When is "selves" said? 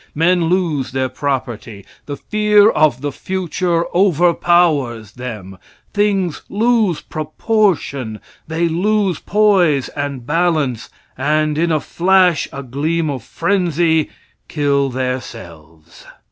15.21-16.07